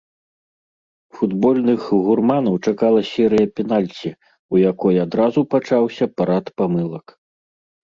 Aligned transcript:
Футбольных 1.17 1.81
гурманаў 2.07 2.55
чакала 2.71 2.99
серыя 3.11 3.47
пенальці, 3.59 4.09
у 4.55 4.65
якой 4.71 4.95
адразу 5.05 5.39
пачаўся 5.55 6.05
парад 6.17 6.45
памылак. 6.61 7.05